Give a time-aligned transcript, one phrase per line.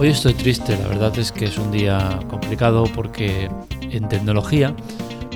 [0.00, 3.50] Hoy estoy triste, la verdad es que es un día complicado porque
[3.82, 4.74] en tecnología,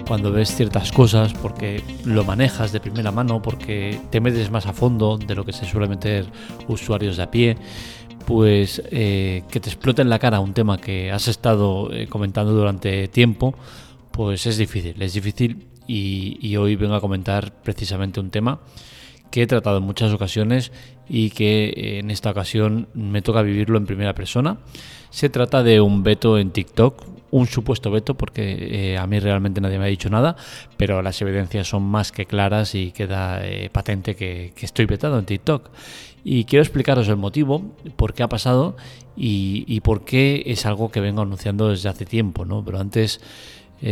[0.09, 4.73] cuando ves ciertas cosas, porque lo manejas de primera mano, porque te metes más a
[4.73, 6.25] fondo de lo que se suele meter
[6.67, 7.59] usuarios de a pie,
[8.27, 12.55] pues eh, que te explote en la cara un tema que has estado eh, comentando
[12.55, 13.55] durante tiempo,
[14.13, 15.67] pues es difícil, es difícil.
[15.87, 18.61] Y, y hoy vengo a comentar precisamente un tema
[19.31, 20.71] que he tratado en muchas ocasiones
[21.09, 24.59] y que eh, en esta ocasión me toca vivirlo en primera persona.
[25.11, 29.61] Se trata de un veto en TikTok, un supuesto veto porque eh, a mí realmente
[29.61, 30.37] nadie me ha dicho nada,
[30.77, 35.25] pero las evidencias son más que claras y queda eh, patente que, estoy vetado en
[35.25, 35.71] TikTok.
[36.25, 37.63] Y quiero explicaros el motivo,
[37.97, 38.77] por qué ha pasado
[39.15, 42.65] y, por qué es algo que vengo anunciando desde hace tiempo, ¿no?
[42.65, 43.21] Pero antes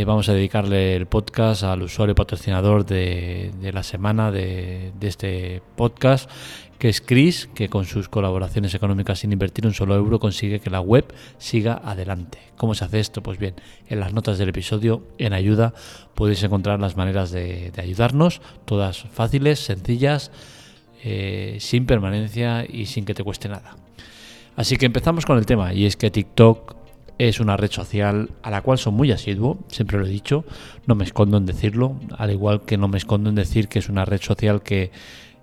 [0.07, 6.27] vamos a dedicarle el podcast al usuario patrocinador de, la semana de, este podcast,
[6.83, 10.69] que es Chris, que con sus colaboraciones económicas sin invertir un solo euro consigue que
[10.69, 11.05] la web
[11.37, 12.39] siga adelante.
[12.57, 13.23] ¿Cómo se hace esto?
[13.23, 13.55] Pues bien,
[13.87, 15.73] en las notas del episodio, en ayuda,
[16.13, 20.31] podéis encontrar las maneras de, ayudarnos, todas fáciles, sencillas,
[21.05, 23.77] eh, sin permanencia y sin que te cueste nada.
[24.57, 26.75] Así que empezamos con el tema, y es que TikTok
[27.17, 30.43] es una red social a la cual soy muy asiduo, siempre lo he dicho,
[30.85, 33.87] no me escondo en decirlo, al igual que no me escondo en decir que es
[33.87, 34.91] una red social que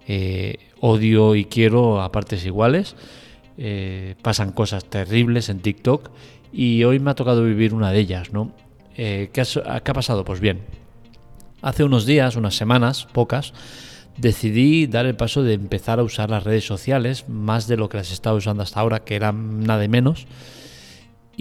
[0.06, 2.96] eh, odio y quiero a partes iguales.
[3.58, 6.10] Eh, pasan cosas terribles en TikTok
[6.52, 8.52] y hoy me ha tocado vivir una de ellas, ¿no?
[8.96, 10.24] Eh, ¿qué, ha, pasado?
[10.24, 10.60] Pues bien,
[11.62, 13.52] hace unos días, unas semanas, pocas,
[14.16, 17.98] decidí dar el paso de empezar a usar las redes sociales más de lo que
[17.98, 20.26] las estaba usando hasta ahora, que era nada de menos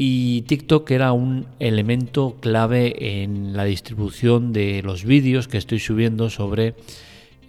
[0.02, 6.30] y TikTok era un elemento clave en la distribución de los vídeos que estoy subiendo
[6.30, 6.76] sobre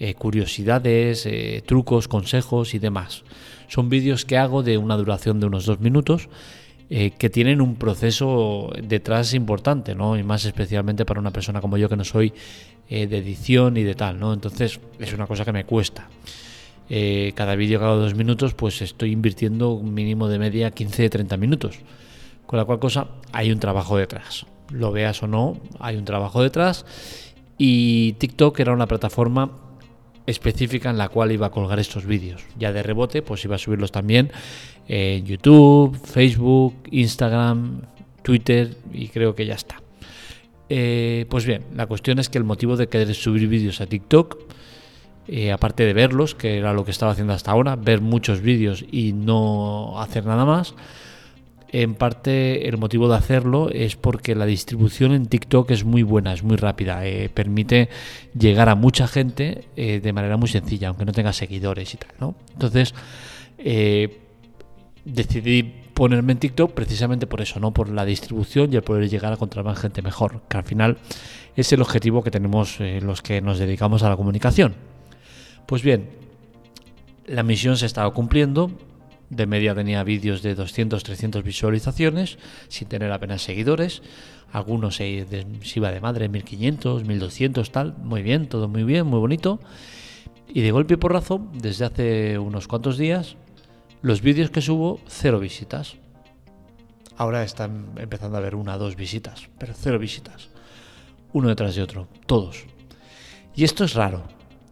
[0.03, 3.23] eh, curiosidades, eh, trucos, consejos y demás.
[3.69, 6.31] Son vídeos que hago de una duración de unos dos minutos
[6.89, 10.17] eh, que tienen un proceso detrás importante, ¿no?
[10.17, 12.33] Y más especialmente para una persona como yo que no soy
[12.89, 14.33] de edición y de tal, ¿no?
[14.33, 16.09] Entonces es una cosa que me cuesta.
[17.35, 21.79] cada vídeo de dos minutos, pues estoy invirtiendo un mínimo de media 15-30 minutos.
[22.47, 24.47] Con la cual cosa hay un trabajo detrás.
[24.71, 26.87] Lo veas o no, hay un trabajo detrás.
[27.59, 29.70] Y TikTok era una plataforma
[30.27, 32.45] específica en la cual iba a colgar estos vídeos.
[32.59, 34.31] Ya de rebote, pues iba a subirlos también
[34.89, 37.83] en YouTube, Facebook, Instagram,
[38.23, 39.81] Twitter y creo que ya está.
[40.69, 44.39] Eh, pues bien, la cuestión es que el motivo de querer subir vídeos a TikTok,
[45.27, 48.85] eh, aparte de verlos, que era lo que estaba haciendo hasta ahora, ver muchos vídeos
[48.91, 50.75] y no hacer nada más,
[51.73, 56.33] en parte el motivo de hacerlo es porque la distribución en TikTok es muy buena,
[56.33, 57.89] es muy rápida, eh, permite
[58.39, 62.11] llegar a mucha gente eh, de manera muy sencilla, aunque no tenga seguidores y tal,
[62.19, 62.35] ¿no?
[62.53, 62.95] Entonces
[63.59, 64.19] eh,
[65.05, 65.63] decidí
[65.95, 67.73] ponerme en TikTok precisamente por eso, ¿no?
[67.73, 70.99] Por la distribución y el poder llegar a contra más gente mejor, que al final
[71.55, 74.75] es el objetivo que tenemos los que nos dedicamos a la comunicación.
[75.67, 76.09] Pues bien,
[77.27, 78.71] la misión se estaba cumpliendo,
[79.31, 84.03] de media tenía vídeos de 200, 300 visualizaciones, sin tener apenas seguidores.
[84.53, 85.27] Algunos se,
[85.77, 87.97] iba de madre, 1500, 1200, tal.
[87.99, 89.61] Muy bien, todo muy bien, muy bonito.
[90.49, 93.37] Y de golpe y porrazo, desde hace unos cuantos días,
[94.03, 95.97] los vídeos que subo, cero visitas.
[97.17, 100.49] Ahora están empezando a haber una, dos visitas, pero cero visitas.
[101.33, 102.65] Uno detrás de otro, todos.
[103.55, 104.25] Y esto es raro.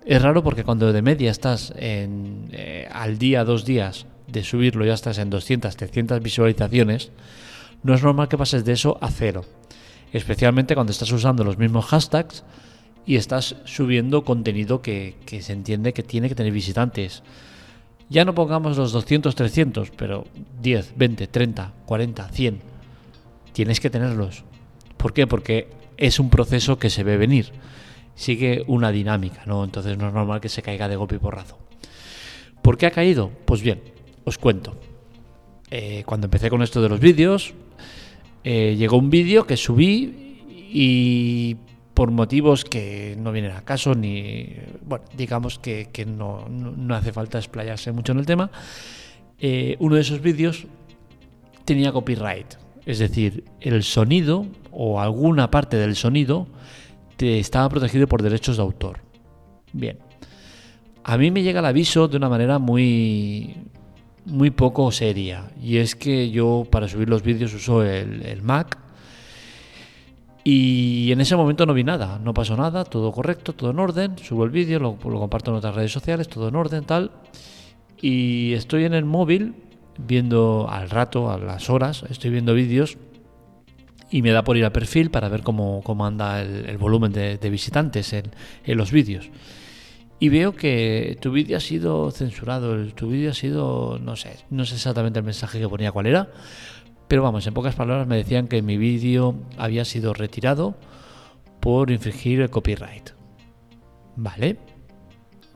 [0.04, 4.84] Es raro porque cuando de media estás en, eh, al día, dos días, de subirlo
[4.84, 7.11] ya estás en 200, 300 visualizaciones,
[7.83, 9.44] no es normal que pases de eso a cero.
[10.12, 12.44] Especialmente cuando estás usando los mismos hashtags
[13.06, 17.22] y estás subiendo contenido que, se entiende que tiene que tener visitantes.
[18.11, 20.27] Ya no pongamos los 200, 300, pero
[20.62, 22.61] 10, 20, 30, 40, 100.
[23.53, 24.44] Tienes que tenerlos.
[24.97, 25.27] ¿Por qué?
[25.27, 27.52] Porque es un proceso que se ve venir.
[28.14, 29.62] Sigue una dinámica, ¿no?
[29.62, 31.58] Entonces no es normal que se caiga de golpe y porrazo.
[32.62, 33.31] ¿Por qué ha caído?
[33.44, 33.81] Pues bien,
[34.28, 34.76] os cuento.
[35.70, 37.54] Eh, cuando empecé con esto de los vídeos,
[38.44, 40.38] eh, llegó un vídeo que subí
[40.72, 41.56] y
[41.94, 44.54] por motivos que no vienen a caso, ni.
[44.86, 46.46] Bueno, digamos que, no,
[46.94, 48.50] hace falta explayarse mucho en el tema.
[49.40, 50.66] Eh, uno de esos vídeos
[51.64, 52.54] tenía copyright,
[52.86, 56.46] es decir, el sonido o alguna parte del sonido
[57.16, 59.00] te estaba protegido por derechos de autor.
[59.72, 59.98] Bien.
[61.04, 63.56] A mí me llega el aviso de una manera muy,
[64.28, 65.50] muy poco seria.
[65.60, 68.78] Y es que yo para subir los vídeos uso el, Mac.
[70.44, 74.16] Y en ese momento no vi nada, no pasó nada, todo correcto, todo en orden.
[74.19, 77.10] Subo el vídeo, lo, comparto en otras redes sociales, todo en orden, tal.
[78.00, 79.54] Y estoy en el móvil
[79.98, 82.96] viendo al rato, a las horas, estoy viendo vídeos
[84.10, 87.50] y me da por ir al perfil para ver cómo, cómo anda el, volumen de,
[87.50, 88.30] visitantes en,
[88.64, 89.28] en los vídeos.
[90.20, 94.65] Y veo que tu vídeo ha sido censurado, tu vídeo ha sido, no sé, no
[94.65, 96.29] sé exactamente el mensaje que ponía cuál era,
[97.06, 100.75] pero vamos, en pocas palabras me decían que mi vídeo había sido retirado
[101.61, 103.11] por infringir el copyright.
[104.17, 104.59] Vale,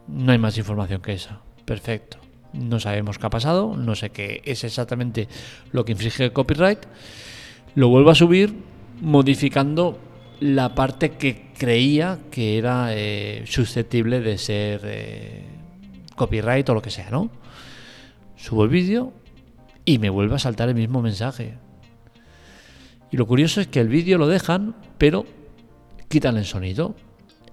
[0.06, 1.40] no hay más información que esa.
[1.64, 2.18] Perfecto.
[2.52, 5.26] No sabemos qué ha pasado, no sé qué es exactamente
[5.72, 6.80] lo que infringe el copyright.
[7.74, 8.54] Lo vuelvo a subir
[9.00, 9.98] modificando
[10.42, 15.44] la parte que creía que era eh, susceptible de ser eh,
[16.16, 17.30] copyright o lo que sea, ¿no?
[18.36, 19.12] Subo el vídeo
[19.84, 21.54] y me vuelve a saltar el mismo mensaje.
[23.12, 25.26] Y lo curioso es que el vídeo lo dejan, pero
[26.08, 26.96] quitan el sonido.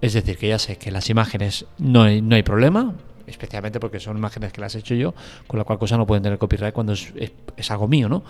[0.00, 2.96] Es decir, que ya sé que las imágenes no hay, no hay problema,
[3.28, 5.14] especialmente porque son imágenes que las he hecho yo,
[5.46, 7.12] con la cual cosa no pueden tener copyright cuando es,
[7.56, 8.24] es, algo mío, ¿no?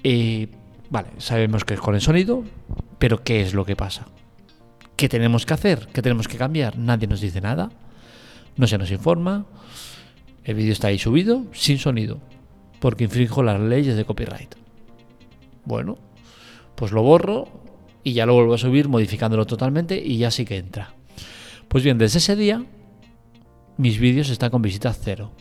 [0.00, 0.48] Y
[0.90, 2.44] vale, sabemos que es con el sonido,
[3.00, 4.06] pero ¿qué es lo que pasa?
[4.94, 5.88] ¿Qué tenemos que hacer?
[5.92, 6.78] ¿Qué tenemos que cambiar?
[6.78, 7.70] Nadie nos dice nada,
[8.56, 9.46] no se nos informa,
[10.44, 12.20] el vídeo está ahí subido sin sonido,
[12.78, 14.54] porque infringo las leyes de copyright.
[15.64, 15.96] Bueno,
[16.76, 17.48] pues lo borro
[18.04, 20.94] y ya lo vuelvo a subir modificándolo totalmente y ya sí que entra.
[21.68, 22.64] Pues bien, desde ese día
[23.78, 25.32] mis vídeos están con visitas cero.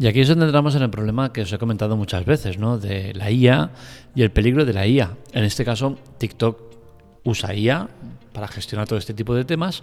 [0.00, 2.78] Y aquí es donde entramos en el problema que os he comentado muchas veces, ¿no?
[2.78, 3.70] De la IA
[4.14, 5.16] y el peligro de la IA.
[5.32, 6.60] En este caso, TikTok
[7.24, 7.88] usa IA
[8.32, 9.82] para gestionar todo este tipo de temas.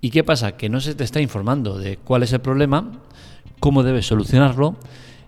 [0.00, 0.56] ¿Y qué pasa?
[0.56, 2.92] Que no se te está informando de cuál es el problema,
[3.58, 4.76] cómo debes solucionarlo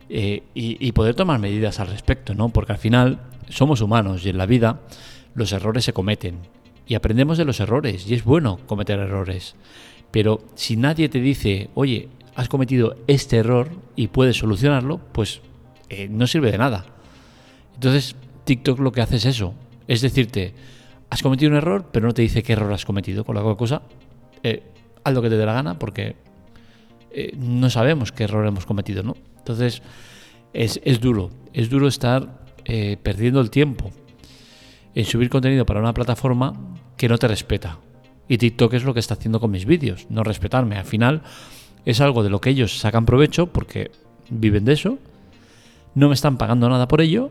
[0.08, 2.50] eh, y, y, poder tomar medidas al respecto, ¿no?
[2.50, 3.18] Porque al final
[3.48, 4.80] somos humanos y en la vida
[5.34, 6.38] los errores se cometen
[6.86, 9.56] y aprendemos de los errores y es bueno cometer errores.
[10.12, 15.40] Pero si nadie te dice, oye, has cometido este error y puedes solucionarlo, pues
[15.88, 16.84] eh, no sirve de nada.
[17.74, 19.54] Entonces, TikTok lo que hace es eso.
[19.88, 20.52] Es decirte,
[21.08, 23.24] has cometido un error, pero no te dice qué error has cometido.
[23.24, 23.82] Con la cual cosa,
[24.42, 24.62] eh,
[25.02, 26.14] haz lo que te dé la gana porque
[27.10, 29.16] eh, no sabemos qué error hemos cometido, ¿no?
[29.38, 29.82] Entonces,
[30.52, 31.30] es, es duro.
[31.54, 32.44] Es duro estar
[33.02, 33.92] perdiendo el tiempo
[34.92, 36.52] en subir contenido para una plataforma
[36.96, 37.78] que no te respeta.
[38.28, 40.76] Y TikTok es lo que está haciendo con mis vídeos, no respetarme.
[40.76, 41.22] Al final
[41.86, 43.90] es algo de lo que ellos sacan provecho porque
[44.28, 44.98] viven de eso,
[45.94, 47.30] no me están pagando nada por ello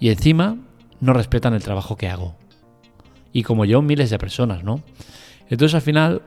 [0.00, 0.56] y encima
[1.00, 2.36] no respetan el trabajo que hago.
[3.32, 4.82] Y como yo, miles de personas, ¿no?
[5.50, 6.22] Entonces al final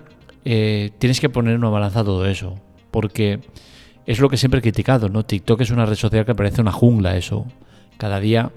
[0.46, 2.60] eh, tienes que poner en una balanza todo eso,
[2.92, 3.40] porque
[4.06, 5.24] es lo que siempre he criticado, ¿no?
[5.24, 7.48] TikTok es una red social que parece una jungla, eso.
[7.98, 8.52] Cada día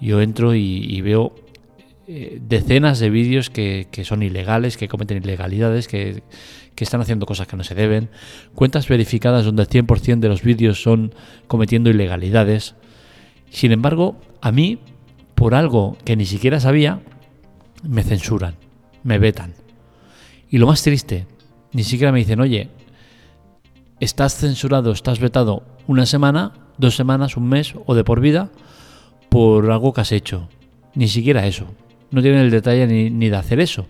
[0.00, 1.34] yo entro y veo
[2.10, 6.22] eh, decenas de vídeos que, son ilegales, que cometen ilegalidades, que,
[6.84, 8.10] están haciendo cosas que no se deben,
[8.54, 11.14] cuentas verificadas donde el 100% de los vídeos son
[11.46, 12.74] cometiendo ilegalidades.
[13.50, 14.78] Sin embargo, a mí,
[15.34, 17.00] por algo que ni siquiera sabía,
[17.82, 18.54] me censuran,
[19.02, 19.54] me vetan.
[20.50, 21.26] Y lo más triste,
[21.72, 22.68] ni siquiera me dicen, oye,
[24.00, 28.50] estás censurado, estás vetado una semana, dos semanas, un mes o de por vida
[29.28, 30.48] por algo que has hecho.
[30.94, 31.66] Ni siquiera eso
[32.10, 33.86] no tienen el detalle ni, de hacer eso.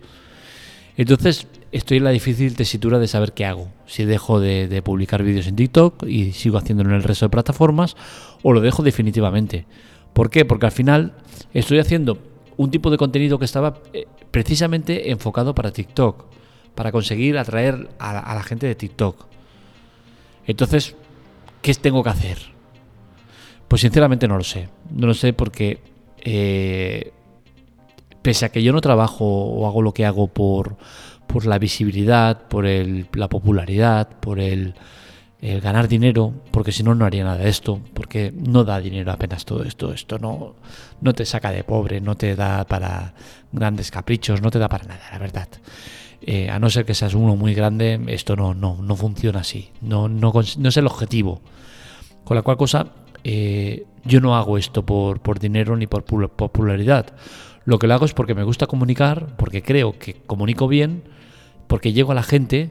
[0.97, 3.69] Entonces estoy en la difícil tesitura de saber qué hago.
[3.87, 7.97] Si dejo de, publicar vídeos en TikTok y sigo haciéndolo en el resto de plataformas
[8.43, 9.67] o lo dejo definitivamente.
[10.13, 10.45] ¿Por qué?
[10.45, 11.15] Porque al final
[11.53, 12.19] estoy haciendo
[12.57, 16.27] un tipo de contenido que estaba eh, precisamente enfocado para TikTok,
[16.75, 19.27] para conseguir atraer a, la gente de TikTok.
[20.47, 20.97] Entonces,
[21.63, 22.39] ¿qué tengo que hacer?
[23.69, 24.69] Pues sinceramente no lo sé.
[24.91, 25.81] No lo sé porque
[26.21, 27.13] eh,
[28.23, 30.79] pese a que yo no trabajo o hago lo que hago por,
[31.29, 34.75] por la visibilidad, por el, la popularidad, por el,
[35.41, 39.45] ganar dinero, porque si no, no haría nada de esto, porque no da dinero apenas
[39.45, 40.57] todo esto, esto no,
[41.01, 43.15] no te saca de pobre, no te da para
[43.53, 45.47] grandes caprichos, no te da para nada, la verdad.
[46.23, 49.71] Eh, a no ser que seas uno muy grande, esto no, no, no funciona así,
[49.81, 51.41] no, no, no es el objetivo.
[52.25, 52.89] Con la cual cosa,
[53.23, 57.07] eh, yo no hago esto por, por dinero ni por popularidad.
[57.69, 61.03] Lo que lo hago es porque me gusta comunicar, porque creo que comunico bien,
[61.67, 62.71] porque llego a la gente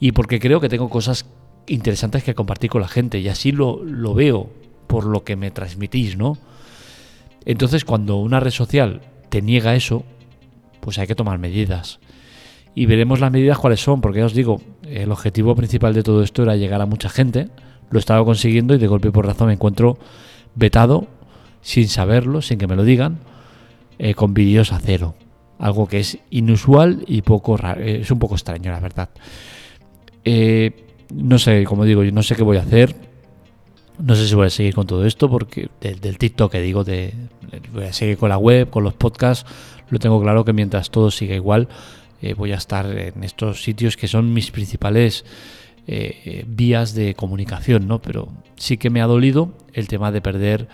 [0.00, 1.26] y porque creo que tengo cosas
[1.66, 4.48] interesantes que compartir con la gente y así lo, lo veo
[4.86, 6.38] por lo que me transmitís, ¿no?
[7.44, 10.04] Entonces cuando una red social te niega eso,
[10.80, 12.00] pues hay que tomar medidas.
[12.74, 16.22] Y veremos las medidas cuáles son, porque ya os digo, el objetivo principal de todo
[16.22, 17.50] esto era llegar a mucha gente,
[17.90, 19.98] lo estaba consiguiendo y de golpe por razón me encuentro
[20.54, 21.08] vetado,
[21.60, 23.18] sin saberlo, sin que me lo digan,
[23.98, 25.14] eh, con vídeos a cero.
[25.58, 29.08] Algo que es inusual y poco eh, es un poco extraño, la verdad.
[30.24, 32.94] Eh, no sé, como digo, yo no sé qué voy a hacer.
[33.98, 37.14] No sé si voy a seguir con todo esto, porque del, TikTok que digo, de,
[37.72, 39.48] voy a seguir con la web, con los podcasts,
[39.90, 41.68] lo tengo claro que mientras todo siga igual,
[42.36, 45.24] voy a estar en estos sitios que son mis principales
[46.46, 48.02] vías de comunicación, ¿no?
[48.02, 50.68] Pero sí que me ha dolido el tema de perder,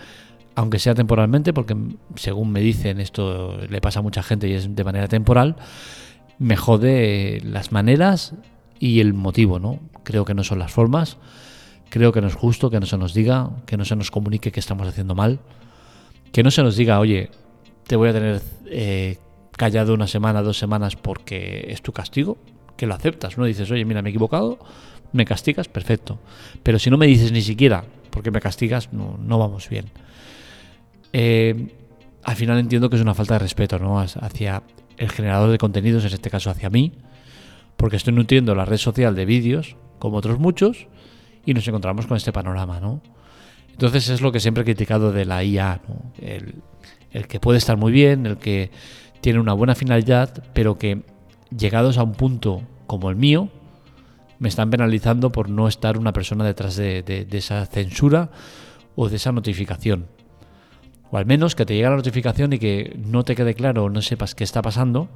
[0.55, 1.75] aunque sea temporalmente, porque
[2.15, 5.55] según me dicen esto le pasa a mucha gente y es de manera temporal,
[6.39, 8.33] me jode las maneras
[8.79, 9.79] y el motivo, ¿no?
[10.03, 11.17] Creo que no son las formas,
[11.89, 14.51] creo que no es justo que no se nos diga, que no se nos comunique
[14.51, 15.39] que estamos haciendo mal,
[16.31, 17.29] que no se nos diga, oye,
[17.87, 19.17] te voy a tener eh,
[19.51, 22.37] callado una semana, dos semanas porque es tu castigo,
[22.75, 23.45] que lo aceptas, ¿no?
[23.45, 24.57] Dices, oye, mira, me he equivocado,
[25.13, 26.19] me castigas, perfecto.
[26.63, 29.85] Pero si no me dices ni siquiera porque me castigas, no, no vamos bien.
[31.13, 31.67] Eh,
[32.23, 33.99] al final entiendo que es una falta de respeto, ¿no?
[33.99, 34.63] Hacia
[34.97, 36.93] el generador de contenidos, en este caso hacia mí,
[37.77, 40.87] porque estoy nutriendo la red social de vídeos, como otros muchos,
[41.45, 43.01] y nos encontramos con este panorama, ¿no?
[43.71, 45.81] Entonces es lo que siempre he criticado de la IA,
[46.19, 46.55] el,
[47.11, 48.69] el que puede estar muy bien, el que
[49.21, 51.01] tiene una buena finalidad, pero que
[51.55, 53.49] llegados a un punto como el mío,
[54.41, 58.31] me están penalizando por no estar una persona detrás de, esa censura
[58.95, 60.07] o de esa notificación.
[61.11, 63.89] O al menos que te llegue la notificación y que no te quede claro o
[63.89, 65.09] no sepas qué está pasando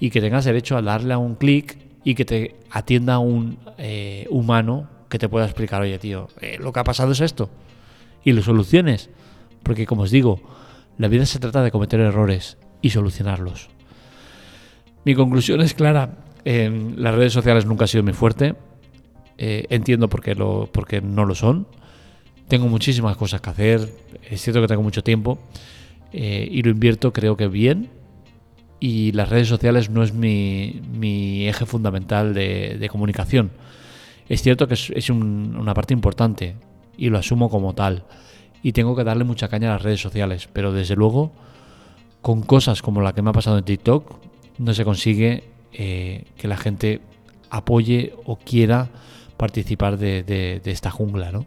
[0.00, 4.26] y que tengas derecho a darle a un clic y que te atienda un eh,
[4.30, 7.50] humano que te pueda explicar, oye tío, eh, lo que ha pasado es esto.
[8.24, 9.10] Y lo soluciones.
[9.62, 10.40] Porque como os digo,
[10.98, 13.68] la vida se trata de cometer errores y solucionarlos.
[15.04, 16.18] Mi conclusión es clara.
[16.44, 18.54] En las redes sociales nunca ha sido muy fuerte.
[19.38, 20.68] Eh, entiendo por qué, lo,
[21.02, 21.66] no lo son.
[22.52, 23.88] Tengo muchísimas cosas que hacer.
[24.28, 25.38] Es cierto que tengo mucho tiempo.
[26.12, 27.88] Eh, y lo invierto creo que bien.
[28.78, 33.52] Y las redes sociales no es mi, eje fundamental de, comunicación.
[34.28, 36.56] Es cierto que es, una parte importante
[36.98, 38.04] y lo asumo como tal.
[38.62, 40.46] Y tengo que darle mucha caña a las redes sociales.
[40.52, 41.32] Pero desde luego,
[42.20, 44.12] con cosas como la que me ha pasado en TikTok,
[44.58, 47.00] no se consigue eh, que la gente
[47.48, 48.90] apoye o quiera
[49.38, 51.46] participar de, esta jungla, ¿no?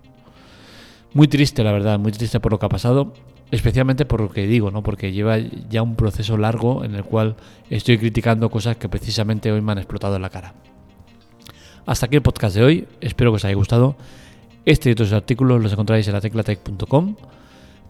[1.15, 3.13] Muy triste, la verdad, muy triste por lo que ha pasado,
[3.49, 4.83] especialmente por lo que digo, ¿no?
[4.83, 7.37] Porque lleva ya un proceso largo en el cual
[7.69, 10.55] estoy criticando cosas que precisamente hoy me han explotado en la cara.
[11.85, 13.95] Hasta aquí el podcast de hoy, espero que os haya gustado.
[14.65, 17.15] Este y otros artículos los encontráis en la teclatec.com.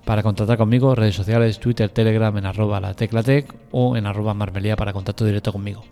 [0.06, 4.76] Para contactar conmigo, redes sociales, Twitter, Telegram en arroba la teclatec o en arroba marmelia
[4.76, 5.84] para contacto directo conmigo.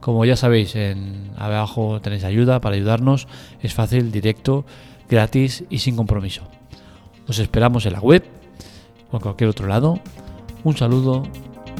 [0.00, 3.28] Como ya sabéis, en abajo tenéis ayuda para ayudarnos.
[3.60, 4.64] Es fácil, directo,
[5.08, 6.42] gratis y sin compromiso.
[7.28, 8.24] Os esperamos en la web
[9.10, 10.00] o en cualquier otro lado.
[10.62, 11.22] Un saludo,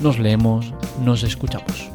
[0.03, 0.73] nos leemos,
[1.05, 1.94] nos escuchamos.